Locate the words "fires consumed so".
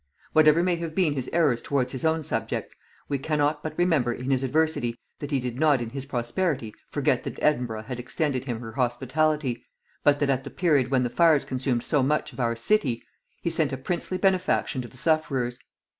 11.11-12.01